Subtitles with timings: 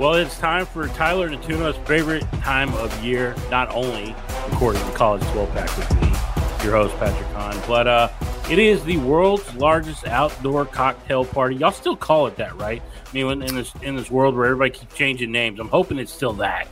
[0.00, 4.14] Well, it's time for Tyler to tune Natuno's favorite time of year, not only
[4.48, 8.08] recording the college 12 pack with me, your host, Patrick Hahn, but uh,
[8.50, 11.56] it is the world's largest outdoor cocktail party.
[11.56, 12.80] Y'all still call it that, right?
[12.80, 16.14] I mean, in this in this world where everybody keeps changing names, I'm hoping it's
[16.14, 16.66] still that.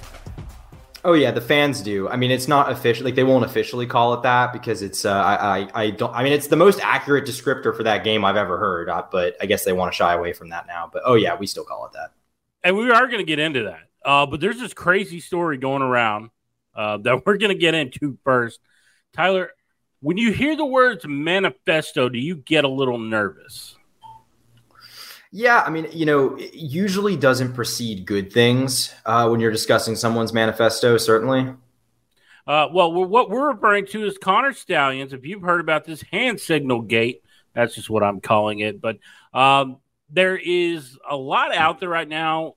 [1.05, 2.09] Oh yeah, the fans do.
[2.09, 5.05] I mean, it's not official; like they won't officially call it that because it's.
[5.05, 6.15] Uh, I, I, I don't.
[6.15, 8.89] I mean, it's the most accurate descriptor for that game I've ever heard.
[8.89, 10.89] Uh, but I guess they want to shy away from that now.
[10.91, 12.13] But oh yeah, we still call it that
[12.63, 13.81] and we are going to get into that.
[14.05, 16.31] Uh, but there's this crazy story going around
[16.75, 18.61] uh, that we're going to get into first.
[19.13, 19.51] Tyler,
[20.01, 23.75] when you hear the words manifesto, do you get a little nervous?
[25.31, 29.95] Yeah, I mean, you know, it usually doesn't precede good things uh, when you're discussing
[29.95, 31.53] someone's manifesto, certainly.
[32.47, 35.13] Uh, well, what we're referring to is Connor Stalions.
[35.13, 37.23] If you've heard about this hand signal gate,
[37.53, 38.81] that's just what I'm calling it.
[38.81, 38.99] But
[39.35, 39.79] um,
[40.11, 42.55] there is a lot out there right now.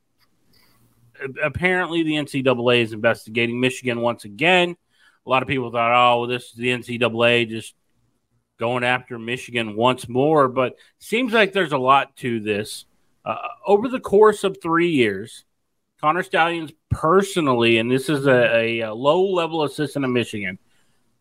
[1.44, 4.76] Apparently, the NCAA is investigating Michigan once again.
[5.26, 7.76] A lot of people thought, oh, well, this is the NCAA just
[8.58, 10.48] going after Michigan once more.
[10.48, 12.86] But seems like there's a lot to this.
[13.24, 13.36] Uh,
[13.68, 15.46] over the course of three years,
[16.00, 20.58] Connor Stalions personally, and this is a, a low level assistant in Michigan,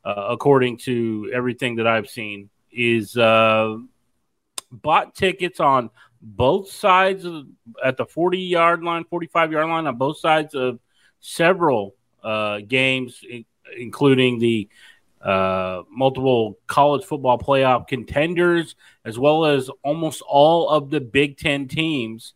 [0.05, 3.77] uh, according to everything that I've seen, is uh,
[4.73, 5.91] bought tickets on
[6.21, 7.47] both sides of
[7.85, 10.79] at the 40 yard line, 45 yard line on both sides of
[11.21, 13.23] several uh, games,
[13.77, 14.69] including the
[15.23, 21.69] uh, multiple college football playoff contenders, as well as almost all of the Big Ten
[21.69, 22.35] teams,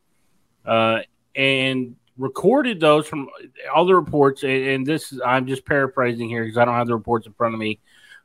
[0.65, 1.01] uh,
[1.35, 3.29] and recorded those from
[3.75, 4.45] all the reports.
[4.45, 7.55] And, this is, I'm just paraphrasing here because I don't have the reports in front
[7.55, 7.81] of me,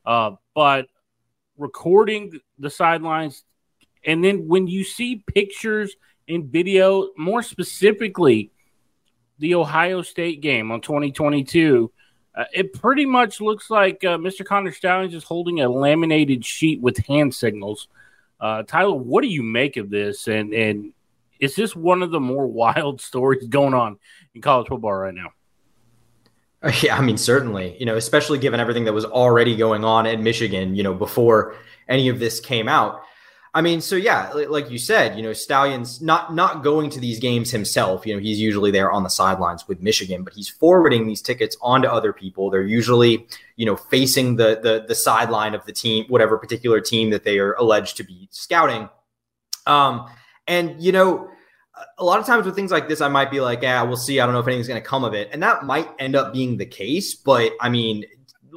[0.06, 0.88] uh, but
[1.58, 3.44] recording the sidelines
[4.06, 5.96] and then when you see pictures
[6.28, 8.52] and video, more specifically,
[9.40, 11.92] the Ohio State game on 2022,
[12.36, 14.46] uh, it pretty much looks like uh, Mr.
[14.46, 17.88] Connor Stalions is holding a laminated sheet with hand signals.
[18.40, 20.28] Uh, Tyler, what do you make of this?
[20.28, 20.94] And and
[21.40, 23.98] is this one of the more wild stories going on
[24.36, 25.32] in college football right now?
[26.82, 30.24] Yeah, I mean, certainly, you know, especially given everything that was already going on in
[30.24, 31.56] Michigan, you know, before
[31.88, 33.02] any of this came out.
[33.52, 37.20] I mean, so yeah, like you said, you know, Stalions not not going to these
[37.20, 38.06] games himself.
[38.06, 41.58] You know, he's usually there on the sidelines with Michigan, but he's forwarding these tickets
[41.60, 42.52] onto other people.
[42.52, 47.10] They're usually, you know, facing the the the sideline of the team, whatever particular team
[47.10, 48.88] that they are alleged to be scouting.
[49.66, 50.08] Um,
[50.48, 51.30] and you know,
[51.98, 54.20] a lot of times with things like this, I might be like, yeah, we'll see.
[54.20, 56.34] I don't know if anything's going to come of it, and that might end up
[56.34, 57.16] being the case.
[57.16, 58.06] But I mean,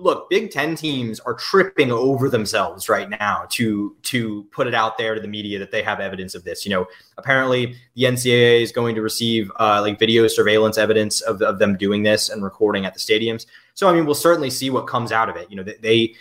[0.03, 4.99] look, Big Ten teams are tripping over themselves right now to to put it out
[4.99, 6.67] there to the media that they have evidence of this.
[6.67, 6.87] You know,
[7.17, 11.77] apparently the NCAA is going to receive uh, like video surveillance evidence of, of them
[11.77, 13.47] doing this and recording at the stadiums.
[13.75, 15.51] So I mean, we'll certainly see what comes out of it.
[15.51, 16.15] You know, they, they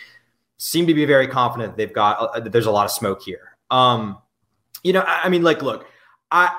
[0.58, 3.56] seem to be very confident they've got uh, that there's a lot of smoke here.
[3.70, 4.18] Um,
[4.84, 5.86] you know, I, I mean, like, look,
[6.30, 6.56] I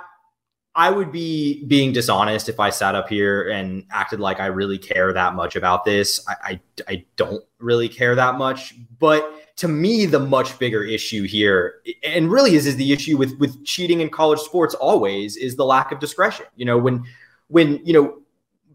[0.75, 4.79] I would be being dishonest if I sat up here and acted like I really
[4.79, 6.25] care that much about this.
[6.28, 8.73] I, I, I, don't really care that much.
[8.97, 13.38] But to me, the much bigger issue here, and really is, is the issue with
[13.38, 16.47] with cheating in college sports always is the lack of discretion.
[16.56, 17.06] You know, when
[17.50, 18.22] when you know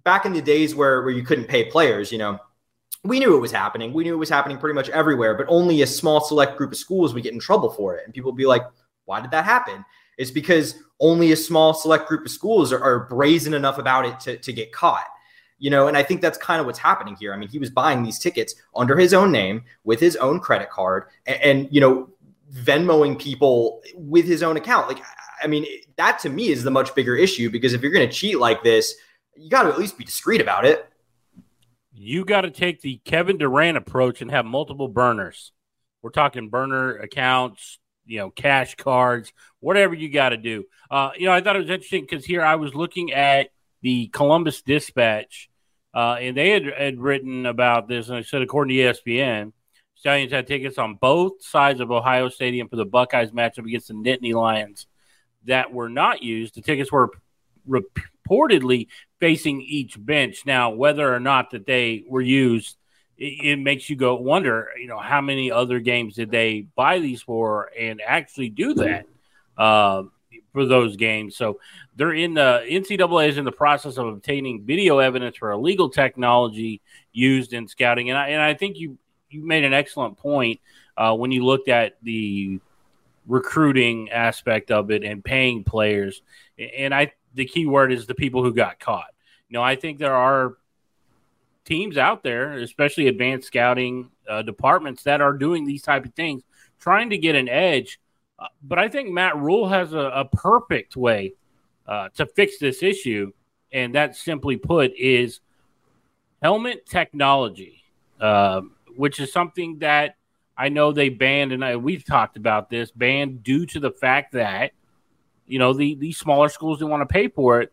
[0.04, 2.38] back in the days where where you couldn't pay players, you know,
[3.03, 3.92] we knew it was happening.
[3.92, 6.78] We knew it was happening pretty much everywhere, but only a small select group of
[6.78, 8.04] schools would get in trouble for it.
[8.04, 8.62] And people would be like,
[9.04, 9.84] why did that happen?
[10.18, 14.20] It's because only a small select group of schools are, are brazen enough about it
[14.20, 15.06] to, to get caught
[15.58, 17.32] you know and i think that's kind of what's happening here.
[17.32, 20.70] I mean he was buying these tickets under his own name with his own credit
[20.70, 22.08] card and, and you know
[22.52, 24.88] venmoing people with his own account.
[24.88, 25.02] Like
[25.42, 28.14] i mean that to me is the much bigger issue because if you're going to
[28.14, 28.94] cheat like this
[29.36, 30.84] you got to at least be discreet about it.
[31.92, 35.52] You got to take the kevin durant approach and have multiple burners.
[36.02, 37.78] We're talking burner accounts
[38.08, 40.64] you know, cash cards, whatever you got to do.
[40.90, 43.50] Uh, you know, I thought it was interesting because here I was looking at
[43.82, 45.49] the Columbus Dispatch,
[45.94, 49.52] uh, and they had, had written about this, and I said, according to ESPN,
[49.94, 53.94] Stalions had tickets on both sides of Ohio Stadium for the Buckeyes matchup against the
[53.94, 54.87] Nittany Lions
[55.44, 56.55] that were not used.
[56.55, 57.10] The tickets were
[57.69, 58.87] reportedly
[59.20, 60.46] facing each bench.
[60.46, 62.77] Now, whether or not that they were used
[63.19, 67.00] it, it, makes you go wonder, you know, how many other games did they buy
[67.00, 69.06] these for and actually do that
[69.56, 70.05] uh,
[70.53, 71.37] for those games?
[71.37, 71.61] So
[71.97, 76.81] they're in the NCAA is in the process of obtaining video evidence for illegal technology
[77.12, 78.97] used in scouting, and I and I think you
[79.31, 80.61] you made an excellent point
[80.97, 82.61] uh, when you looked at the
[83.26, 86.23] recruiting aspect of it and paying players,
[86.56, 89.12] and I the key word is the people who got caught.
[89.49, 90.57] You know, I think there are
[91.69, 96.43] teams out there, especially advanced scouting uh, departments, that are doing these type of things,
[96.81, 98.00] trying to get an edge.
[98.38, 101.35] Uh, but I think Matt Rhule has a, a perfect way
[101.87, 103.32] uh, to fix this issue,
[103.70, 105.41] and that simply put is
[106.41, 107.82] helmet technology,
[108.20, 108.62] uh,
[108.97, 110.17] which is something that
[110.56, 114.32] I know they banned, and I, we've talked about this banned due to the fact
[114.32, 114.73] that
[115.47, 117.73] you know the these smaller schools didn't want to pay for it.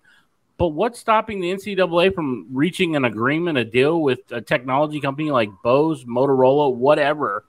[0.57, 5.31] But what's stopping the NCAA from reaching an agreement, a deal with a technology company
[5.31, 7.45] like Bose, Motorola, whatever?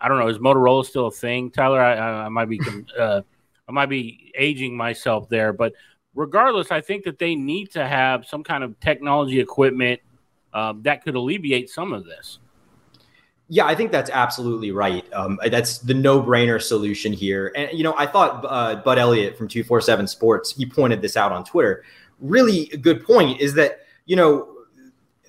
[0.00, 0.28] I don't know.
[0.28, 1.80] Is Motorola still a thing, Tyler?
[1.80, 2.60] I, I, might be,
[2.98, 3.22] uh,
[3.68, 5.72] I might be aging myself there, but
[6.14, 10.00] regardless, I think that they need to have some kind of technology equipment
[10.52, 12.38] um, that could alleviate some of this.
[13.52, 15.04] Yeah, I think that's absolutely right.
[15.12, 17.52] Um, that's the no-brainer solution here.
[17.56, 21.02] And you know, I thought uh, Bud Elliott from Two Four Seven Sports he pointed
[21.02, 21.82] this out on Twitter.
[22.20, 24.48] Really good point is that you know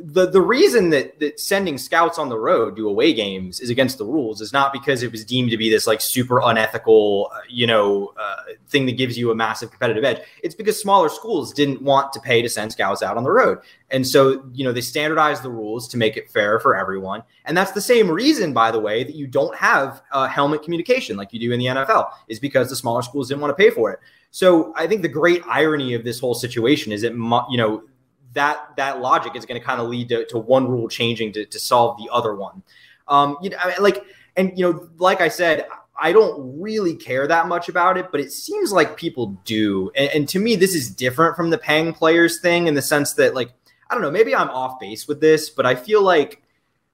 [0.03, 3.97] the the reason that that sending scouts on the road to away games is against
[3.97, 7.39] the rules is not because it was deemed to be this like super unethical uh,
[7.49, 8.35] you know uh,
[8.67, 10.21] thing that gives you a massive competitive edge.
[10.43, 13.59] It's because smaller schools didn't want to pay to send scouts out on the road.
[13.89, 17.23] And so you know they standardized the rules to make it fair for everyone.
[17.45, 21.17] And that's the same reason by the way that you don't have uh, helmet communication
[21.17, 23.69] like you do in the NFL is because the smaller schools didn't want to pay
[23.69, 23.99] for it.
[24.31, 27.11] So I think the great irony of this whole situation is that
[27.49, 27.83] you know
[28.33, 31.45] that that logic is going to kind of lead to, to one rule changing to,
[31.45, 32.63] to solve the other one.
[33.07, 34.05] Um, you know, I mean, like,
[34.37, 35.67] and you know, like I said,
[35.99, 39.91] I don't really care that much about it, but it seems like people do.
[39.95, 43.13] And, and to me, this is different from the paying players thing in the sense
[43.13, 43.51] that, like,
[43.89, 46.41] I don't know, maybe I'm off base with this, but I feel like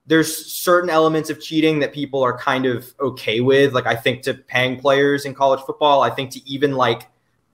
[0.07, 3.73] there's certain elements of cheating that people are kind of okay with.
[3.73, 7.07] Like, I think to paying players in college football, I think to even like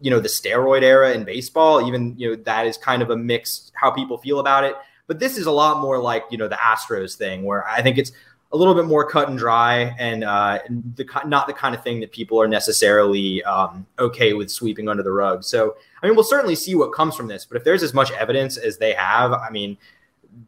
[0.04, 3.16] you know the steroid era in baseball even you know that is kind of a
[3.16, 4.76] mixed how people feel about it.
[5.08, 7.98] But this is a lot more like you know the astros thing where i think
[7.98, 8.12] it's
[8.52, 10.60] a little bit more cut and dry and uh,
[10.96, 15.02] the, not the kind of thing that people are necessarily um, okay with sweeping under
[15.02, 15.44] the rug.
[15.44, 18.12] So i mean we'll certainly see what comes from this but if there's as much
[18.12, 19.78] evidence as they have i mean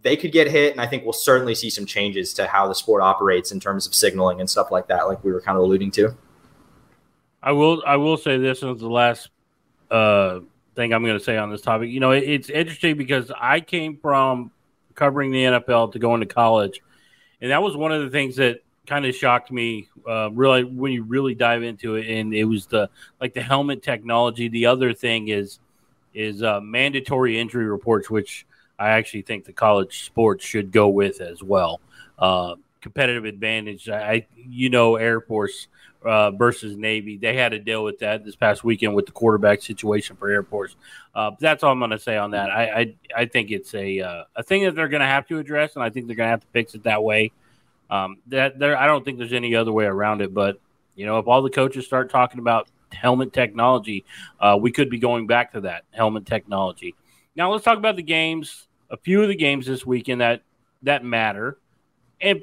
[0.01, 2.75] they could get hit and i think we'll certainly see some changes to how the
[2.75, 5.63] sport operates in terms of signaling and stuff like that like we were kind of
[5.63, 6.15] alluding to.
[7.41, 9.29] I will I will say this as the last
[9.91, 10.39] uh,
[10.75, 11.89] thing I'm going to say on this topic.
[11.89, 14.51] You know, it, it's interesting because I came from
[14.93, 16.81] covering the NFL to going to college,
[17.41, 19.89] and that was one of the things that kind of shocked me.
[20.07, 22.89] Uh, really, when you really dive into it, and it was the
[23.19, 24.47] like the helmet technology.
[24.47, 25.59] The other thing is
[26.13, 28.45] is uh, mandatory injury reports, which
[28.79, 31.81] I actually think the college sports should go with as well.
[32.17, 33.89] Uh, competitive advantage.
[33.89, 35.67] I, you know, Air Force
[36.05, 37.17] uh, versus Navy.
[37.17, 40.43] They had to deal with that this past weekend with the quarterback situation for Air
[40.43, 40.75] Force.
[41.13, 42.51] Uh, that's all I'm going to say on that.
[42.51, 45.39] I, I, I think it's a uh, a thing that they're going to have to
[45.39, 47.31] address, and I think they're going to have to fix it that way.
[47.89, 50.33] Um, that there, I don't think there's any other way around it.
[50.33, 50.59] But
[50.95, 54.05] you know, if all the coaches start talking about helmet technology,
[54.39, 56.95] uh, we could be going back to that helmet technology.
[57.35, 58.67] Now let's talk about the games.
[58.91, 60.43] A few of the games this weekend that
[60.83, 61.57] that matter,
[62.21, 62.41] and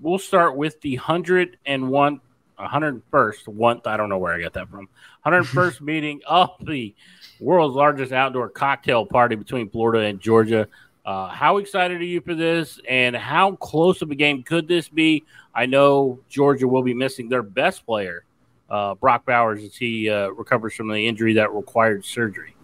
[0.00, 2.20] we'll start with the hundred and one
[2.58, 4.88] 101st one I don't know where I got that from.
[5.26, 6.94] 101st meeting of the
[7.40, 10.68] world's largest outdoor cocktail party between Florida and Georgia.
[11.04, 14.88] Uh, how excited are you for this, and how close of a game could this
[14.88, 15.22] be?
[15.54, 18.24] I know Georgia will be missing their best player,
[18.70, 22.56] uh, Brock Bowers, as he uh, recovers from the injury that required surgery.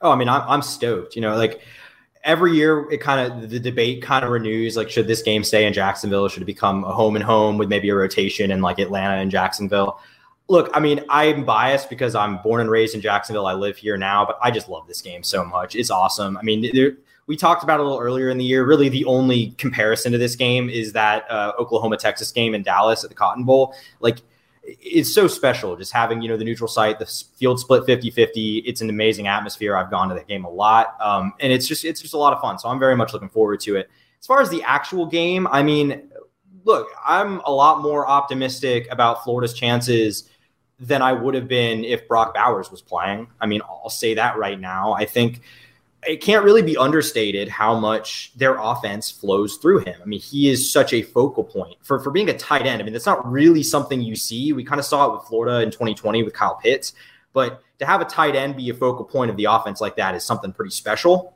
[0.00, 1.14] Oh, I mean, I'm, I'm stoked.
[1.14, 1.60] You know, like
[2.24, 5.64] every year it kind of the debate kind of renews like should this game stay
[5.64, 8.78] in jacksonville should it become a home and home with maybe a rotation in like
[8.78, 10.00] atlanta and jacksonville?
[10.48, 13.46] Look i mean i'm biased because i'm born and raised in jacksonville.
[13.46, 15.74] I live here now but i just love this game so much.
[15.74, 16.36] It's awesome.
[16.36, 16.92] I mean there,
[17.26, 18.66] we talked about a little earlier in the year.
[18.66, 23.02] Really the only comparison to this game is that uh, oklahoma texas game in dallas
[23.04, 23.74] at the cotton bowl.
[24.00, 24.18] Like
[24.62, 27.06] it's so special just having you know the neutral site the
[27.38, 29.76] field split 50-50 it's an amazing atmosphere.
[29.76, 32.32] I've gone to that game a lot um, and it's just it's just a lot
[32.32, 32.58] of fun.
[32.58, 33.90] So i'm very much looking forward to it.
[34.18, 36.10] As far as the actual game i mean
[36.64, 40.28] look i'm a lot more optimistic about florida's chances
[40.78, 43.28] than i would have been if brock bowers was playing.
[43.40, 44.92] I mean i'll say that right now.
[44.92, 45.40] I think
[46.06, 50.00] it can't really be understated how much their offense flows through him.
[50.02, 52.80] I mean, he is such a focal point for, for being a tight end.
[52.80, 54.52] I mean, that's not really something you see.
[54.52, 56.94] We kind of saw it with Florida in 2020 with Kyle Pitts,
[57.32, 60.14] but to have a tight end be a focal point of the offense like that
[60.14, 61.34] is something pretty special.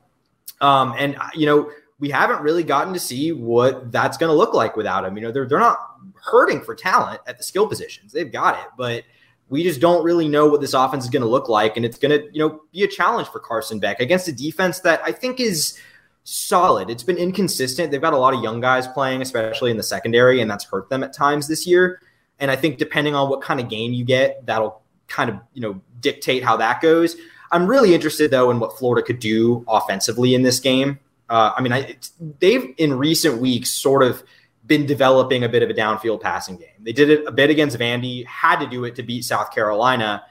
[0.61, 4.53] Um, and, you know, we haven't really gotten to see what that's going to look
[4.53, 5.15] like without him.
[5.15, 5.79] You know, they're, they're not
[6.23, 8.11] hurting for talent at the skill positions.
[8.11, 9.03] They've got it, but
[9.49, 11.97] we just don't really know what this offense is going to look like, and it's
[11.97, 15.11] going to, you know, be a challenge for Carson Beck against a defense that I
[15.11, 15.77] think is
[16.23, 16.89] solid.
[16.89, 17.91] It's been inconsistent.
[17.91, 20.89] They've got a lot of young guys playing, especially in the secondary, and that's hurt
[20.89, 22.01] them at times this year.
[22.39, 25.61] And I think depending on what kind of game you get, that'll kind of, you
[25.61, 27.15] know, dictate how that goes.
[27.51, 30.99] I'm really interested though in what Florida could do offensively in this game.
[31.29, 31.95] Uh, I mean, I,
[32.39, 34.23] they've in recent weeks sort of
[34.67, 36.69] been developing a bit of a downfield passing game.
[36.79, 40.23] They did it a bit against Vandy, had to do it to beat South Carolina.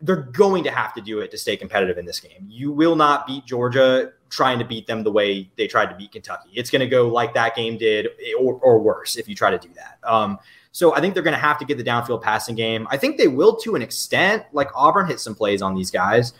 [0.00, 2.46] They're going to have to do it to stay competitive in this game.
[2.48, 6.12] You will not beat Georgia trying to beat them the way they tried to beat
[6.12, 6.50] Kentucky.
[6.54, 8.08] It's going to go like that game did,
[8.38, 9.98] or, or worse, if you try to do that.
[10.04, 10.38] Um,
[10.72, 12.86] so I think they're going to have to get the downfield passing game.
[12.90, 14.42] I think they will to an extent.
[14.52, 16.34] Like Auburn hit some plays on these guys.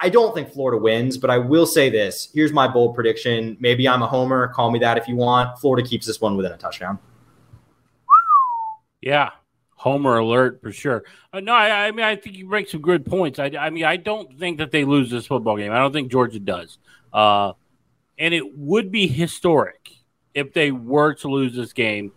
[0.00, 2.28] I don't think Florida wins, but I will say this.
[2.34, 3.56] Here's my bold prediction.
[3.60, 4.48] Maybe I'm a homer.
[4.48, 5.58] Call me that if you want.
[5.58, 6.98] Florida keeps this one within a touchdown.
[9.00, 9.30] Yeah,
[9.76, 11.04] homer alert for sure.
[11.32, 13.38] Uh, no, I, I, mean I think you make some good points.
[13.38, 15.72] I, I, mean I don't think that they lose this football game.
[15.72, 16.78] I don't think Georgia does.
[17.12, 17.52] Uh,
[18.18, 19.90] and it would be historic
[20.34, 22.12] if they were to lose this game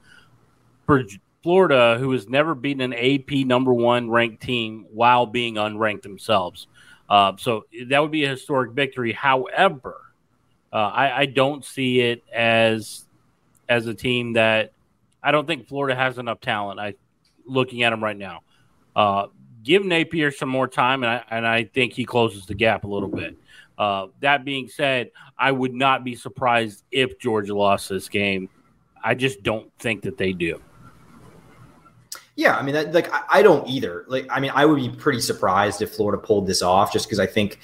[0.86, 1.04] for
[1.44, 6.68] Florida, who has never beaten an AP number one ranked team while being unranked themselves.
[7.10, 9.14] Uh, so that would be a historic victory.
[9.14, 10.02] However,
[10.74, 13.06] uh, I, I, don't see it as
[13.70, 14.74] as a team that
[15.24, 16.80] I don't think Florida has enough talent.
[16.80, 16.96] I
[17.46, 18.42] looking at them right now.
[18.94, 19.28] Uh,
[19.64, 22.88] give Napier some more time, and I and I think he closes the gap a
[22.88, 23.38] little bit.
[23.78, 28.50] Uh, that being said, I would not be surprised if Georgia lost this game.
[29.04, 30.60] I just don't think that they do.
[32.38, 34.06] Yeah, I mean, that, like I, I don't either.
[34.08, 37.20] Like, I mean, I would be pretty surprised if Florida pulled this off, just because
[37.20, 37.60] I think,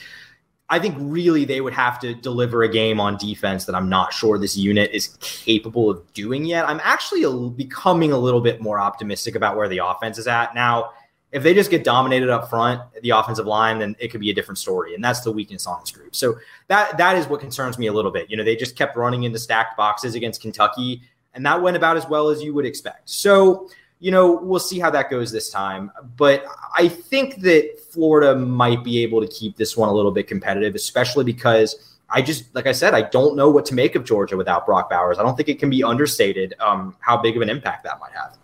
[0.68, 4.14] I think really they would have to deliver a game on defense that I'm not
[4.14, 6.68] sure this unit is capable of doing yet.
[6.68, 10.56] I'm actually a, becoming a little bit more optimistic about where the offense is at
[10.56, 10.90] now.
[11.32, 14.34] If they just get dominated up front, the offensive line, then it could be a
[14.34, 16.16] different story, and that's the weakness on this group.
[16.16, 16.36] So
[16.68, 18.30] that that is what concerns me a little bit.
[18.30, 21.02] You know, they just kept running into stacked boxes against Kentucky,
[21.36, 23.10] and that went about as well as you would expect.
[23.10, 23.70] So
[24.04, 25.90] you know, we'll see how that goes this time.
[26.18, 26.44] But
[26.78, 30.76] I think that Florida might be able to keep this one a little bit competitive,
[30.76, 34.36] especially because I just, like I said, I don't know what to make of Georgia
[34.36, 35.20] without Brock Bowers.
[35.20, 38.12] I don't think it can be understated um, how big of an impact that might
[38.12, 38.38] have.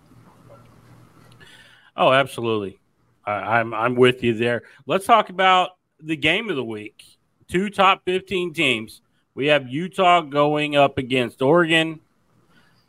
[1.98, 2.80] Oh, absolutely.
[3.26, 4.64] I'm I'm with you there.
[4.86, 7.04] Let's talk about the game of the week.
[7.50, 9.02] Two top 15 teams.
[9.36, 12.00] We have Utah going up against Oregon.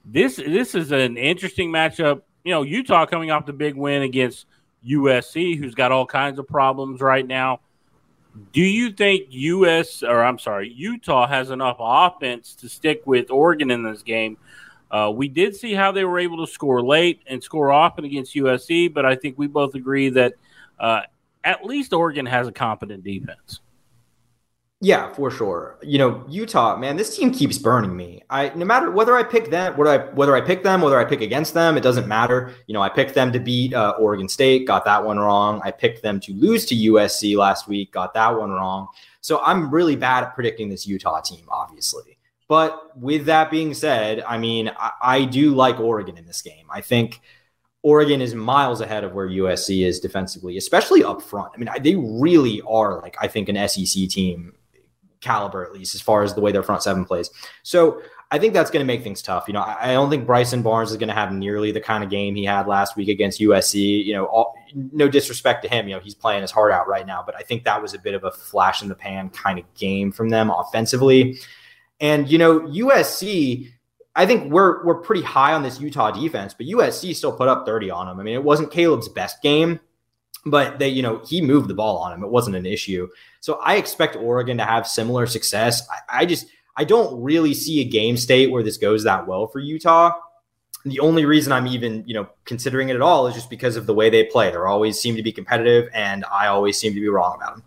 [0.05, 4.47] This this is an interesting matchup you know, Utah coming off the big win against
[4.87, 7.61] USC, who's got all kinds of problems right now.
[8.52, 13.70] Do you think US or I'm sorry, Utah has enough offense to stick with Oregon
[13.70, 14.37] in this game?
[14.90, 18.35] Uh, we did see how they were able to score late and score often against
[18.35, 20.35] USC, but I think we both agree that
[20.78, 21.02] uh,
[21.44, 23.61] at least Oregon has a competent defense.
[24.82, 25.76] Yeah, for sure.
[25.82, 28.22] You know, Utah, man, this team keeps burning me.
[28.30, 31.04] I no matter whether I pick them, whether I whether I pick them, whether I
[31.04, 32.54] pick against them, it doesn't matter.
[32.66, 35.60] You know, I picked them to beat uh, Oregon State, got that one wrong.
[35.62, 38.88] I picked them to lose to USC last week, got that one wrong.
[39.20, 42.16] So I'm really bad at predicting this Utah team, obviously.
[42.49, 46.64] But with that being said, I mean, I, I do like Oregon in this game.
[46.70, 47.20] I think
[47.82, 51.52] Oregon is miles ahead of where USC is defensively, especially up front.
[51.54, 54.54] I mean, they really are like I think an SEC team
[55.21, 57.31] caliber, at least as far as the way their front seven plays.
[57.62, 59.45] So I think that's going to make things tough.
[59.49, 62.11] You know, I, don't think Bryson Barnes is going to have nearly the kind of
[62.11, 64.05] game he had last week against USC.
[64.05, 67.07] You know, all, no disrespect to him, you know, he's playing his heart out right
[67.07, 69.59] now, but I think that was a bit of a flash in the pan kind
[69.59, 71.39] of game from them offensively.
[72.00, 73.73] And you know, USC.
[74.17, 77.65] I think we're we're pretty high on this Utah defense, but USC still put up
[77.65, 78.19] 30 on them.
[78.19, 79.79] I mean, it wasn't Caleb's best game,
[80.46, 82.25] but they, you know, he moved the ball on him.
[82.25, 83.08] It wasn't an issue.
[83.40, 85.87] So I expect Oregon to have similar success.
[85.88, 86.46] I, I just
[86.76, 90.12] I don't really see a game state where this goes that well for Utah.
[90.87, 93.84] The only reason I'm even, you know, considering it at all is just because of
[93.84, 94.50] the way they play.
[94.50, 97.64] They always seem to be competitive, and I always seem to be wrong about them.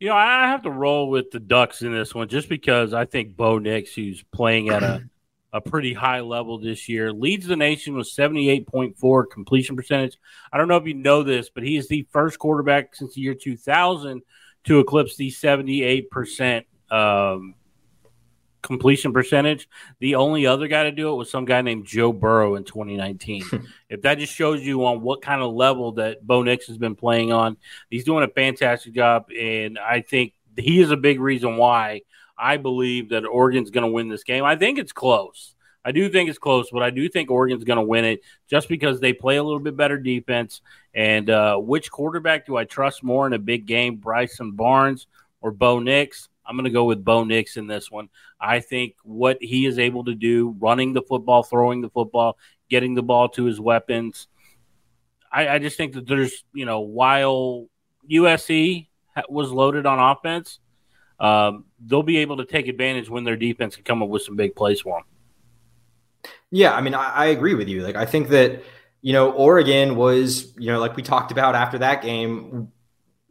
[0.00, 3.04] You know, I have to roll with the Ducks in this one just because I
[3.04, 5.08] think Bo Nix, who's playing at a
[5.52, 7.12] a pretty high level this year.
[7.12, 10.18] Leads the nation with 78.4 completion percentage.
[10.52, 13.22] I don't know if you know this, but he is the first quarterback since the
[13.22, 14.22] year 2000
[14.64, 17.54] to eclipse the 78% um,
[18.60, 19.68] completion percentage.
[20.00, 23.44] The only other guy to do it was some guy named Joe Burrow in 2019.
[23.88, 26.94] if that just shows you on what kind of level that Bo Nix has been
[26.94, 27.56] playing on,
[27.88, 29.30] he's doing a fantastic job.
[29.38, 32.02] And I think he is a big reason why–
[32.38, 34.44] I believe that Oregon's going to win this game.
[34.44, 35.54] I think it's close.
[35.84, 38.68] I do think it's close, but I do think Oregon's going to win it just
[38.68, 40.60] because they play a little bit better defense.
[40.94, 45.06] And uh, which quarterback do I trust more in a big game, Bryson Barnes
[45.40, 46.28] or Bo Nix?
[46.44, 48.08] I'm going to go with Bo Nix in this one.
[48.40, 52.94] I think what he is able to do, running the football, throwing the football, getting
[52.94, 54.28] the ball to his weapons.
[55.30, 57.68] I, I just think that there's, you know, while
[58.10, 58.88] USC
[59.28, 60.58] was loaded on offense,
[61.20, 64.36] um, they'll be able to take advantage when their defense can come up with some
[64.36, 66.32] big plays for them.
[66.50, 67.82] Yeah, I mean, I, I agree with you.
[67.82, 68.62] Like, I think that
[69.02, 72.72] you know Oregon was, you know, like we talked about after that game,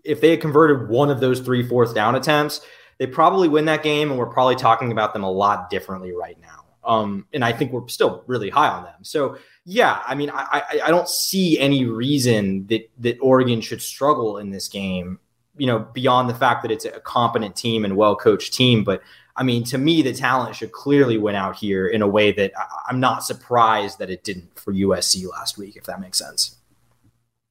[0.03, 2.62] if they had converted one of those three fourth down attempts,
[2.98, 6.38] they probably win that game, and we're probably talking about them a lot differently right
[6.39, 6.65] now.
[6.84, 9.03] Um, and I think we're still really high on them.
[9.03, 13.82] So yeah, I mean, I, I, I don't see any reason that that Oregon should
[13.82, 15.20] struggle in this game.
[15.57, 19.01] You know, beyond the fact that it's a competent team and well coached team, but
[19.37, 22.53] I mean, to me, the talent should clearly win out here in a way that
[22.89, 26.57] I'm not surprised that it didn't for USC last week, if that makes sense.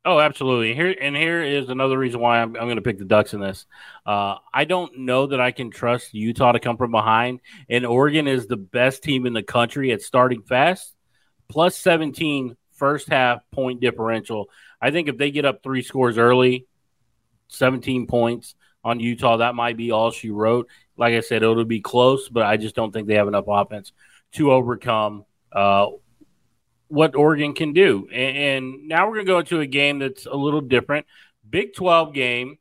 [0.04, 0.74] Oh, absolutely.
[0.74, 3.40] Here and here is another reason why I'm, I'm going to pick the Ducks in
[3.40, 3.66] this.
[4.04, 8.28] Uh, I don't know that I can trust Utah to come from behind, and Oregon
[8.28, 10.94] is the best team in the country at starting fast,
[11.48, 14.48] plus 17 first half point differential.
[14.80, 16.66] I think if they get up three scores early,
[17.48, 20.68] 17 points on Utah, that might be all she wrote.
[20.96, 23.92] Like I said, it'll be close, but I just don't think they have enough offense
[24.32, 25.88] to overcome uh,
[26.88, 28.08] what Oregon can do.
[28.12, 31.06] And, and now we're going to go into a game that's a little different.
[31.48, 32.58] Big 12 game.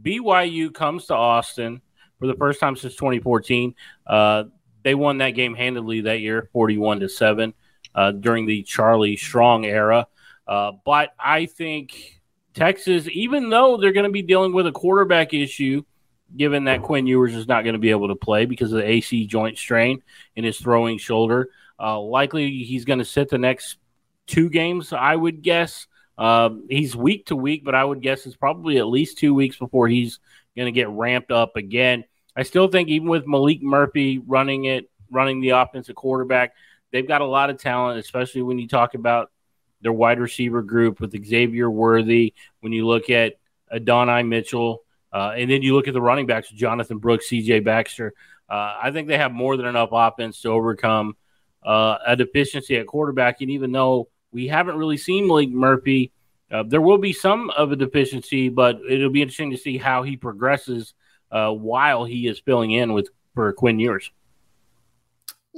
[0.00, 1.80] BYU comes to Austin
[2.18, 3.74] for the first time since 2014.
[4.06, 4.44] Uh,
[4.82, 7.52] they won that game handily that year, 41 to 7,
[7.94, 10.06] uh, during the Charlie Strong era.
[10.46, 12.17] Uh, but I think
[12.58, 15.84] Texas, even though they're going to be dealing with a quarterback issue,
[16.36, 18.88] given that Quinn Ewers is not going to be able to play because of the
[18.88, 20.02] AC joint strain
[20.34, 21.50] in his throwing shoulder,
[21.80, 23.78] uh, likely he's going to sit the next
[24.26, 25.86] two games, I would guess.
[26.18, 29.56] Uh, he's week to week, but I would guess it's probably at least two weeks
[29.56, 30.18] before he's
[30.56, 32.04] going to get ramped up again.
[32.34, 36.54] I still think even with Maalik Murphy running it, running the offensive quarterback,
[36.90, 39.30] they've got a lot of talent, especially when you talk about
[39.80, 42.34] their wide receiver group with Xavier Worthy.
[42.60, 43.34] When you look at
[43.72, 47.60] Adonai Mitchell, uh, and then you look at the running backs, Jonathan Brooks, C.J.
[47.60, 48.12] Baxter.
[48.48, 51.16] Uh, I think they have more than enough offense to overcome
[51.64, 53.40] uh, a deficiency at quarterback.
[53.40, 56.12] And even though we haven't really seen Maalik Murphy,
[56.50, 60.02] uh, there will be some of a deficiency, but it'll be interesting to see how
[60.02, 60.94] he progresses
[61.30, 64.10] uh, while he is filling in with for Quinn Ewers.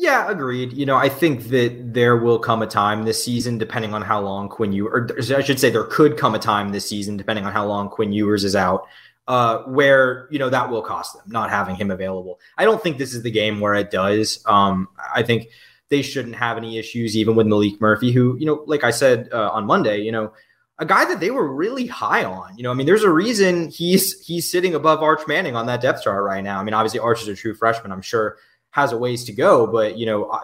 [0.01, 0.73] Yeah, agreed.
[0.73, 4.19] You know, I think that there will come a time this season, depending on how
[4.23, 7.45] long Quinn Ewers, or I should say, there could come a time this season, depending
[7.45, 8.87] on how long Quinn Ewers is out,
[9.29, 12.41] uh, where you know that will cost them not having him available.
[12.57, 14.43] I don't think this is the game where it does.
[14.47, 15.49] Um, I think
[15.91, 19.29] they shouldn't have any issues, even with Maalik Murphy, who, you know, like I said
[19.35, 20.33] uh, on Monday, you know,
[20.79, 22.57] a guy that they were really high on.
[22.57, 25.83] You know, I mean, there's a reason he's he's sitting above Arch Manning on that
[25.83, 26.59] depth chart right now.
[26.59, 27.93] I mean, obviously Arch is a true freshman.
[27.93, 28.39] I'm sure
[28.71, 30.39] has a ways to go, but you know,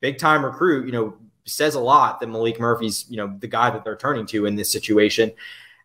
[0.00, 0.86] big time recruit.
[0.86, 4.26] You know, says a lot that Maalik Murphy's you know the guy that they're turning
[4.26, 5.32] to in this situation.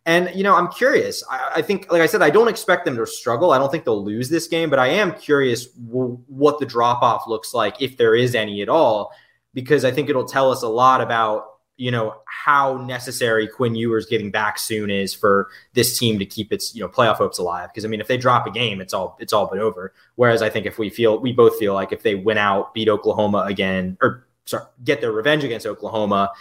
[0.05, 1.21] And you know, I'm curious.
[1.29, 3.51] I, I, think, like I said, I don't expect them to struggle.
[3.51, 7.01] I don't think they'll lose this game, but I am curious w- what the drop
[7.01, 9.11] off looks like, if there is any at all,
[9.53, 14.05] because I think it'll tell us a lot about you know how necessary Quinn Ewers
[14.05, 17.69] getting back soon is for this team to keep its you know playoff hopes alive.
[17.71, 19.93] Because I mean, if they drop a game, it's all it's all but over.
[20.15, 22.89] Whereas I think if we feel we both feel like if they win out, beat
[22.89, 26.31] Oklahoma again, or sorry, get their revenge against Oklahoma,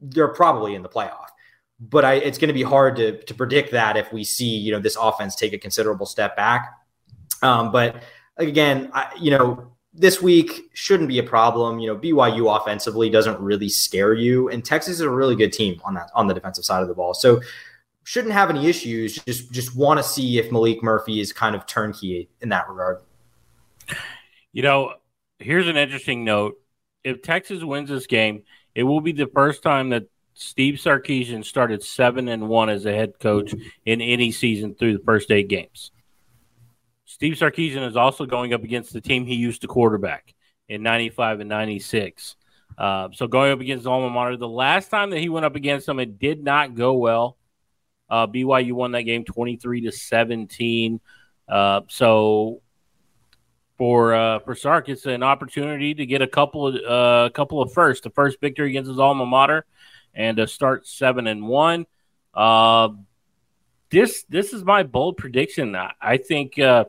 [0.00, 1.28] they're probably in the playoff
[1.80, 4.72] but I, it's going to be hard to, to predict that if we see you
[4.72, 6.72] know this offense take a considerable step back.
[7.42, 8.02] Um, but
[8.36, 11.78] again, I, you know this week shouldn't be a problem.
[11.78, 15.80] You know BYU offensively doesn't really scare you, and Texas is a really good team
[15.84, 17.14] on that on the defensive side of the ball.
[17.14, 17.40] So
[18.02, 19.16] shouldn't have any issues.
[19.24, 23.02] Just just want to see if Maalik Murphy is kind of turnkey in that regard.
[24.52, 24.94] You know,
[25.38, 26.60] here's an interesting note.
[27.02, 30.04] If Texas wins this game, it will be the first time that
[30.34, 33.54] Steve Sarkisian started seven and one as a head coach
[33.84, 35.92] in any season through the first eight games.
[37.14, 40.34] Steve Sarkisian is also going up against the team he used to quarterback
[40.68, 42.34] in 95 and 96.
[42.76, 45.86] Uh, so going up against alma mater, the last time that he went up against
[45.86, 47.36] them, it did not go well.
[48.10, 51.00] Uh, BYU won that game 23 to 17.
[51.48, 52.60] Uh, so
[53.78, 57.62] for uh, for Sark, it's an opportunity to get a couple of uh, a couple
[57.62, 58.02] of first.
[58.02, 59.66] The first victory against his alma mater,
[60.14, 61.86] and to start seven and one.
[62.34, 62.88] Uh,
[63.90, 65.76] this this is my bold prediction.
[66.00, 66.86] I think uh,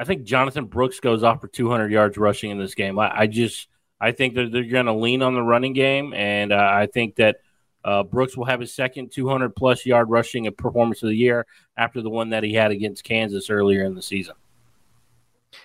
[0.00, 2.98] I think Jonathan Brooks goes off for 200 yards rushing in this game.
[2.98, 3.68] I, I just
[4.00, 7.16] I think that they're going to lean on the running game, and uh, I think
[7.16, 7.36] that
[7.84, 12.00] uh, Brooks will have his second 200 plus yard rushing performance of the year after
[12.00, 14.36] the one that he had against Kansas earlier in the season.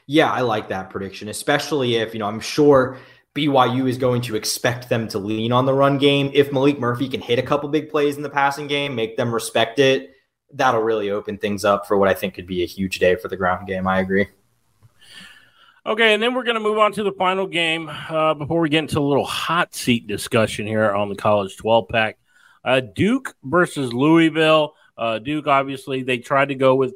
[0.06, 2.98] Yeah, I like that prediction, especially if, you know, I'm sure
[3.36, 6.32] BYU is going to expect them to lean on the run game.
[6.34, 9.34] If Maalik Murphy can hit a couple big plays in the passing game, make them
[9.34, 10.15] respect it,
[10.56, 13.28] that'll really open things up for what I think could be a huge day for
[13.28, 13.88] the ground game.
[13.88, 14.28] I agree.
[15.86, 18.70] Okay, and then we're going to move on to the final game uh, before we
[18.70, 22.18] get into a little hot seat discussion here on the College 12 pack.
[22.64, 24.74] Uh, Duke versus Louisville.
[24.98, 26.96] Uh, Duke, obviously, they tried to go with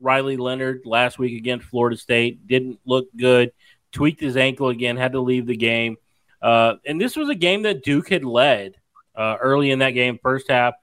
[0.00, 2.46] Riley Leonard last week against Florida State.
[2.46, 3.52] Didn't look good
[3.92, 5.96] tweaked his ankle again, had to leave the game.
[6.40, 8.76] Uh, and this was a game that Duke had led
[9.14, 10.74] uh, early in that game, first half.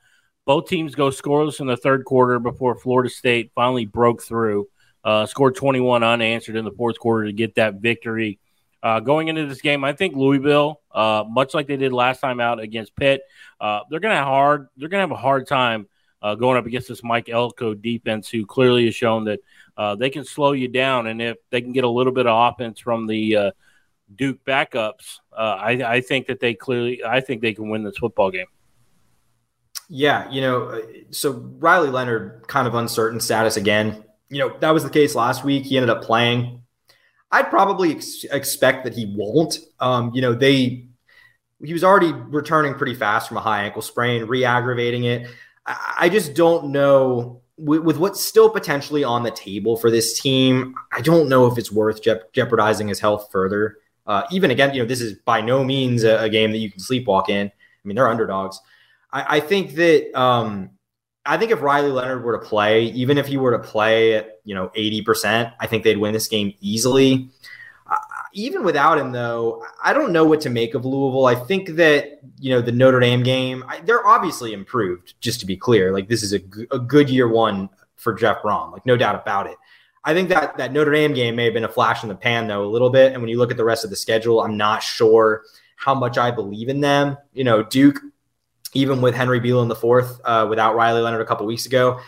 [0.48, 4.70] Both teams go scoreless in the third quarter before Florida State finally broke through,
[5.04, 8.40] uh, scored 21 unanswered in the fourth quarter to get that victory.
[8.82, 12.40] Uh, going into this game, I think Louisville, uh, much like they did last time
[12.40, 13.24] out against Pitt,
[13.60, 14.70] uh, they're gonna hard.
[14.78, 15.90] They're gonna have a hard time
[16.40, 19.40] going up against this Mike Elko defense, who clearly has shown that
[19.78, 21.08] uh, they can slow you down.
[21.08, 23.52] And if they can get a little bit of offense from the uh,
[24.16, 27.98] Duke backups, uh, I, I, think that they clearly, I think they can win this
[27.98, 28.48] football game.
[29.90, 34.04] Yeah, you know, uh, so Riley Leonard, kind of uncertain status again.
[34.30, 35.66] You know, that was the case last week.
[35.66, 36.62] He ended up playing.
[37.32, 39.60] I'd probably ex- expect that he won't.
[39.80, 40.88] Um, you know, they
[41.64, 45.28] he was already returning pretty fast from a high ankle sprain, re-aggravating it.
[45.66, 50.20] I, I just don't know with, with, what's still potentially on the table for this
[50.20, 52.02] team, I don't know if it's worth
[52.34, 53.78] jeopardizing his health further.
[54.06, 56.72] Uh, even again, you know, this is by no means a, a, game that you
[56.72, 57.48] can sleepwalk in.
[57.48, 57.52] I
[57.84, 58.60] mean, they're underdogs.
[59.12, 60.72] I, I think that um,
[61.26, 64.40] I think if Riley Leonard were to play, even if he were to play at
[64.44, 67.30] you know eighty percent, I think they'd win this game easily.
[67.90, 67.96] Uh,
[68.34, 71.26] even without him, though, I don't know what to make of Louisville.
[71.26, 75.16] I think that you know the Notre Dame game, I, they're obviously improved.
[75.22, 78.42] Just to be clear, like this is a, g- a good year one for Jeff
[78.42, 79.58] Brohm, like no doubt about it.
[80.04, 82.48] I think that that Notre Dame game may have been a flash in the pan
[82.48, 83.12] though a little bit.
[83.12, 85.44] And when you look at the rest of the schedule, I'm not sure
[85.76, 87.18] how much I believe in them.
[87.34, 88.00] You know, Duke,
[88.74, 92.00] even with Henry Belin the fourth, uh, without Riley Leonard a couple weeks ago,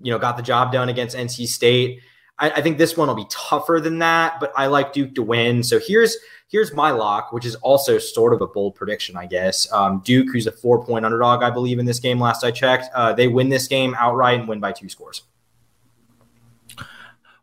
[0.00, 2.00] you know, got the job done against NC State.
[2.38, 5.22] I, I think this one will be tougher than that, but I like Duke to
[5.22, 5.62] win.
[5.62, 6.16] So here's
[6.48, 9.70] here's my lock, which is also sort of a bold prediction, I guess.
[9.72, 12.20] Um, Duke, who's a four point underdog, I believe, in this game.
[12.20, 15.22] Last I checked, uh, they win this game outright and win by two scores.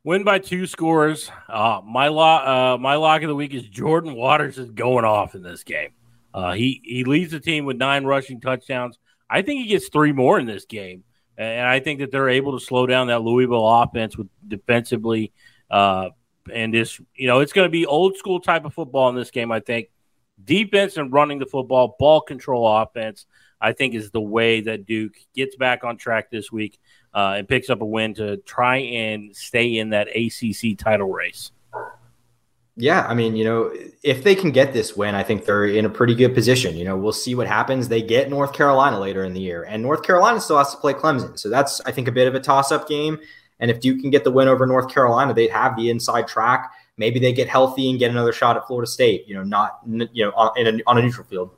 [0.06, 1.32] Win by two scores.
[1.48, 5.34] Uh, my lock, uh, my lock of the week is Jordan Waters is going off
[5.34, 5.92] in this game.
[6.34, 8.98] Uh, he he leads the team with nine rushing touchdowns.
[9.30, 11.04] I think he gets three more in this game.
[11.38, 15.32] And I think that they're able to slow down that Louisville offense with defensively.
[15.70, 16.10] Uh,
[16.54, 19.32] and this, you know, it's going to be old school type of football in this
[19.32, 19.52] game.
[19.52, 19.90] I think
[20.44, 23.26] defense and running the football, ball control offense.
[23.60, 26.80] I think is the way that Duke gets back on track this week
[27.14, 31.54] uh, and picks up a win to try and stay in that ACC title race.
[32.76, 35.86] Yeah, I mean, you know, if they can get this win, I think they're in
[35.86, 36.76] a pretty good position.
[36.76, 37.88] You know, we'll see what happens.
[37.88, 40.94] They get North Carolina later in the year, and North Carolina still has to play
[40.94, 41.38] Clemson.
[41.38, 43.20] So that's, I think, a bit of a toss up game.
[43.60, 46.72] And if Duke can get the win over North Carolina, they'd have the inside track.
[46.98, 50.26] Maybe they get healthy and get another shot at Florida State, you know, not, you
[50.26, 51.52] know, on, a, on a neutral field.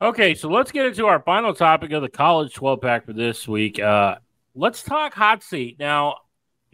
[0.00, 3.46] Okay, so let's get into our final topic of the college 12 pack for this
[3.46, 3.78] week.
[3.78, 4.16] Uh,
[4.54, 5.78] let's talk hot seat.
[5.78, 6.16] Now,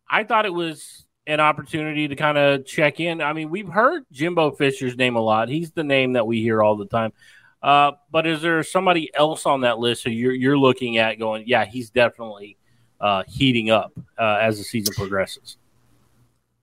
[0.08, 3.20] I thought it was an opportunity to kind of check in.
[3.20, 5.48] I mean, we've heard Jimbo Fisher's name a lot.
[5.48, 7.12] He's the name that we hear all the time.
[7.60, 11.42] Uh, but is there somebody else on that list who you're, you're looking at going,
[11.48, 12.56] yeah, he's definitely
[13.00, 15.56] uh, heating up uh, as the season progresses?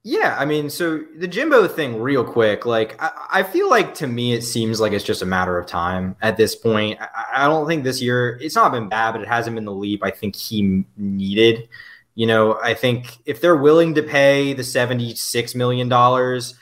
[0.03, 4.07] Yeah, I mean, so the Jimbo thing, real quick, like I, I, feel like to
[4.07, 6.99] me, it seems like it's just a matter of time at this point.
[6.99, 9.71] I, I, don't think this year it's not been bad, but it hasn't been the
[9.71, 11.69] leap I think he needed.
[12.15, 16.55] You know, I think if they're willing to pay the seventy-six million dollars,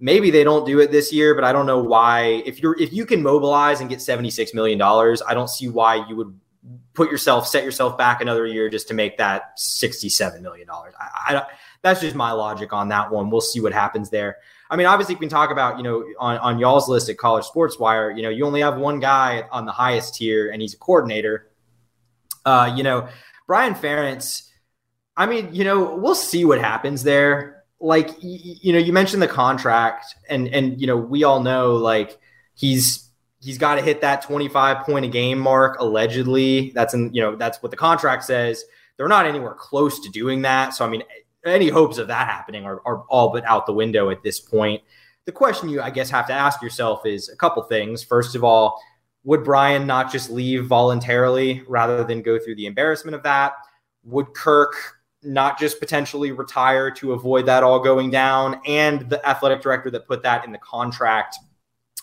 [0.00, 1.34] maybe they don't do it this year.
[1.34, 2.42] But I don't know why.
[2.46, 6.06] If you're if you can mobilize and get seventy-six million dollars, I don't see why
[6.08, 6.40] you would
[6.94, 10.94] put yourself set yourself back another year just to make that sixty-seven million dollars.
[10.98, 11.46] I, I
[11.82, 13.30] that's just my logic on that one.
[13.30, 14.38] We'll see what happens there.
[14.68, 17.44] I mean, obviously, we can talk about, you know, on, on y'all's list at College
[17.44, 20.74] Sports Wire, you know, you only have one guy on the highest tier and he's
[20.74, 21.48] a coordinator.
[22.44, 23.08] Uh, you know,
[23.46, 24.48] Brian Ferentz,
[25.16, 27.64] I mean, you know, we'll see what happens there.
[27.80, 31.74] Like, you, you know, you mentioned the contract and, and, you know, we all know
[31.74, 32.18] like
[32.54, 33.10] he's,
[33.40, 36.72] he's got to hit that 25 point a game mark allegedly.
[36.74, 38.64] That's in, you know, that's what the contract says.
[38.96, 40.70] They're not anywhere close to doing that.
[40.70, 41.02] So, I mean,
[41.46, 44.82] any hopes of that happening are, are all but out the window at this point.
[45.24, 48.02] The question you, I guess, have to ask yourself is a couple things.
[48.02, 48.80] First of all,
[49.24, 53.54] would Brian not just leave voluntarily rather than go through the embarrassment of that?
[54.04, 54.74] Would Kirk
[55.22, 58.60] not just potentially retire to avoid that all going down?
[58.66, 61.36] And the athletic director that put that in the contract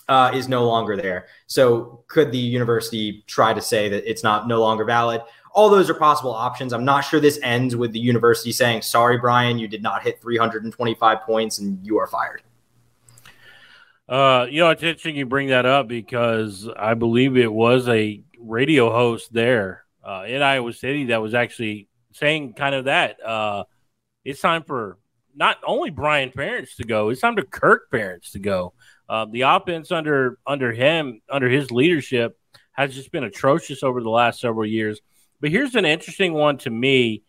[0.08, 1.26] uh, is no longer there.
[1.46, 5.22] So could the university try to say that it's not no longer valid?
[5.54, 6.72] All those are possible options.
[6.72, 10.20] I'm not sure this ends with the university saying, "Sorry, Brian, you did not hit
[10.20, 12.42] 325 points and you are fired."
[14.08, 18.22] Uh, you know, it's interesting you bring that up because I believe it was a
[18.38, 23.24] radio host there uh, in Iowa City that was actually saying kind of that.
[23.24, 23.64] Uh,
[24.24, 24.98] it's time for
[25.34, 28.74] not only Brian Ferentz to go, it's time to Kirk Ferentz to go.
[29.08, 32.38] Uh, the offense under under him, under his leadership,
[32.72, 35.00] has just been atrocious over the last several years.
[35.40, 37.22] But here's an interesting one to me.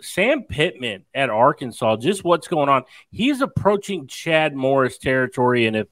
[0.00, 2.84] Sam Pittman at Arkansas, just what's going on.
[3.10, 5.86] He's approaching Chad Morris territory, and if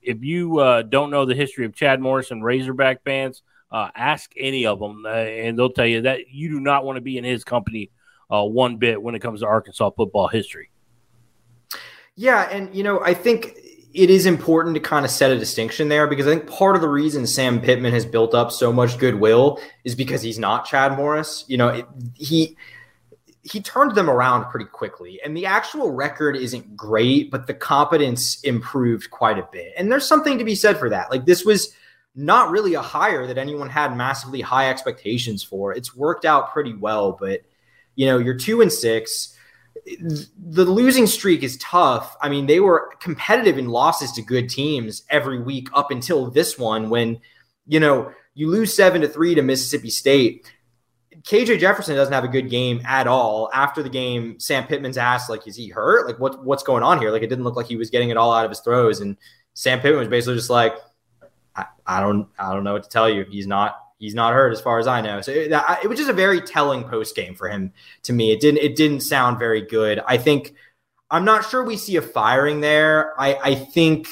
[0.00, 4.32] if you uh, don't know the history of Chad Morris and Razorback fans, uh, ask
[4.38, 7.18] any of them, uh, and they'll tell you that you do not want to be
[7.18, 7.90] in his company
[8.30, 10.70] uh, one bit when it comes to Arkansas football history.
[12.14, 13.58] Yeah, and you know, I think
[13.94, 16.82] it is important to kind of set a distinction there because I think part of
[16.82, 20.96] the reason Sam Pittman has built up so much goodwill is because he's not Chad
[20.96, 21.44] Morris.
[21.48, 22.56] You know, it, he
[23.42, 28.40] he turned them around pretty quickly, and the actual record isn't great, but the competence
[28.42, 29.72] improved quite a bit.
[29.76, 31.10] And there's something to be said for that.
[31.10, 31.72] Like this was
[32.14, 35.72] not really a hire that anyone had massively high expectations for.
[35.72, 37.40] It's worked out pretty well, but
[37.94, 39.34] you know, you're two and six
[40.00, 42.16] the losing streak is tough.
[42.20, 46.58] I mean, they were competitive in losses to good teams every week up until this
[46.58, 47.20] one when,
[47.66, 50.50] you know, you lose seven to three to Mississippi State.
[51.22, 53.50] KJ Jefferson doesn't have a good game at all.
[53.52, 56.06] After the game, Sam Pittman's asked, like, is he hurt?
[56.06, 57.10] Like, what what's going on here?
[57.10, 59.00] Like, it didn't look like he was getting it all out of his throws.
[59.00, 59.16] And
[59.54, 60.74] Sam Pittman was basically just like,
[61.56, 63.24] I, I don't I don't know what to tell you.
[63.24, 65.20] He's not he's not hurt as far as I know.
[65.20, 67.72] So it, it was just a very telling post game for him
[68.04, 68.32] to me.
[68.32, 70.00] It didn't it didn't sound very good.
[70.06, 70.54] I think
[71.10, 73.18] I'm not sure we see a firing there.
[73.20, 74.08] I, I think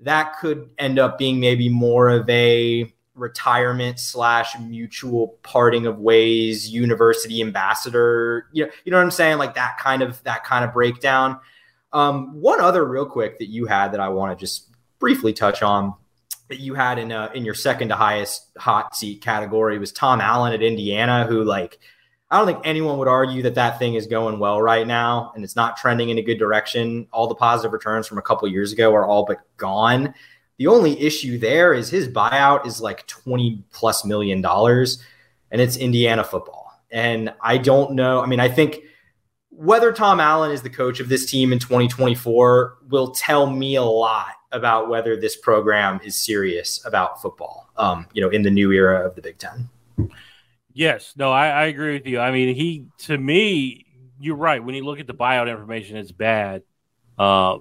[0.00, 6.68] that could end up being maybe more of a retirement slash mutual parting of ways
[6.68, 10.66] university ambassador you know you know what i'm saying like that kind of that kind
[10.66, 11.40] of breakdown
[11.94, 14.68] um, one other real quick that you had that i want to just
[14.98, 15.94] briefly touch on
[16.48, 20.20] that you had in uh, in your second to highest hot seat category was Tom
[20.20, 21.78] Allen at Indiana, who like
[22.30, 25.44] I don't think anyone would argue that that thing is going well right now, and
[25.44, 27.06] it's not trending in a good direction.
[27.12, 30.14] All the positive returns from a couple years ago are all but gone.
[30.58, 35.02] The only issue there is his buyout is like twenty plus million dollars,
[35.50, 36.72] and it's Indiana football.
[36.90, 38.20] And I don't know.
[38.20, 38.78] I mean, I think
[39.50, 43.82] whether Tom Allen is the coach of this team in 2024 will tell me a
[43.82, 47.70] lot about whether this program is serious about football.
[47.76, 49.68] Um, you know, in the new era of the Big Ten.
[50.72, 52.20] Yes, no, I, I agree with you.
[52.20, 53.86] I mean, he to me,
[54.18, 54.62] you're right.
[54.62, 56.62] When you look at the buyout information, it's bad.
[57.18, 57.58] Uh,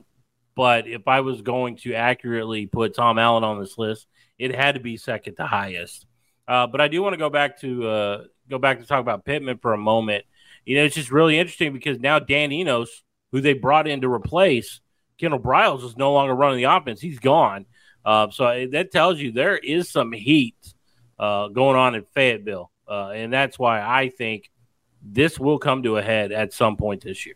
[0.56, 4.76] but if I was going to accurately put Tom Allen on this list, it had
[4.76, 6.06] to be second to highest.
[6.48, 9.26] Uh, but I do want to go back to uh, go back to talk about
[9.26, 10.26] Pittman for a moment.
[10.66, 14.12] You know, it's just really interesting because now Dan Enos, who they brought in to
[14.12, 14.82] replace,
[15.20, 17.02] Kendal Briles is no longer running the offense.
[17.02, 17.66] He's gone.
[18.04, 20.56] Uh, so that tells you there is some heat
[21.18, 22.72] uh, going on in Fayetteville.
[22.88, 24.52] Uh, and that's why I think
[25.02, 27.36] this will come to a head at some point this year.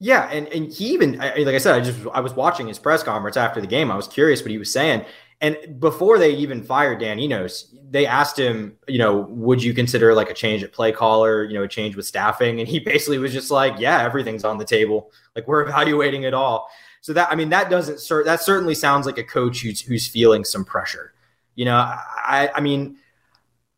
[0.00, 3.02] Yeah, and and he even like I said, I just I was watching his press
[3.02, 3.90] conference after the game.
[3.90, 5.04] I was curious what he was saying,
[5.40, 10.12] and before they even fired Dan Enos, they asked him, you know, would you consider
[10.14, 12.58] like a change at play caller, you know, a change with staffing?
[12.58, 15.12] And he basically was just like, yeah, everything's on the table.
[15.36, 16.68] Like we're evaluating it all.
[17.00, 20.44] So that I mean, that doesn't that certainly sounds like a coach who's who's feeling
[20.44, 21.14] some pressure.
[21.54, 22.96] You know, I I mean,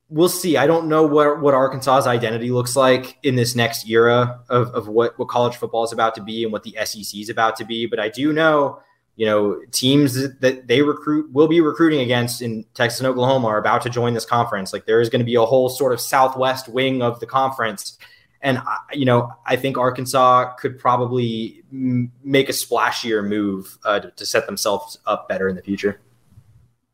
[0.08, 0.56] we'll see.
[0.56, 4.88] I don't know what what Arkansas's identity looks like in this next era of, of
[4.88, 7.66] what, what college football is about to be and what the SEC is about to
[7.66, 7.84] be.
[7.84, 8.80] But I do know
[9.16, 13.58] you know, teams that they recruit will be recruiting against in Texas and Oklahoma are
[13.58, 14.72] about to join this conference.
[14.72, 17.98] Like there is going to be a whole sort of southwest wing of the conference.
[18.40, 24.24] And, you know, I think Arkansas could probably make a splashier move uh, to, to
[24.24, 26.00] set themselves up better in the future.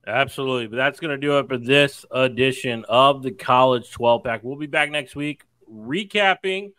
[0.04, 0.66] Absolutely.
[0.66, 4.40] But that's going to do it for this edition of the College 12 Pack.
[4.42, 6.72] We'll be back next week recapping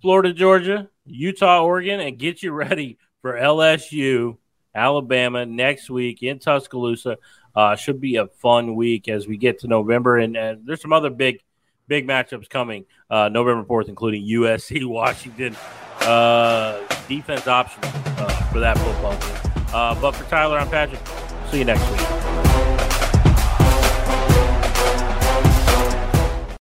[0.00, 4.36] Florida, Georgia, Utah, Oregon, and get you ready for LSU
[4.76, 7.16] Alabama next week in Tuscaloosa.
[7.54, 11.08] Uh, should be a fun week as we get to November, and, there's some other
[11.08, 11.42] big,
[11.88, 15.56] big matchups coming uh, November 4th, including USC Washington
[16.02, 19.64] uh, defense option uh, for that football game.
[19.72, 21.00] Uh, but for Tyler, I'm Patrick.
[21.50, 22.45] See you next week.